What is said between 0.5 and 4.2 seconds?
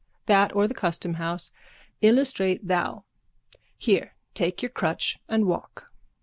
or the customhouse. Illustrate thou. Here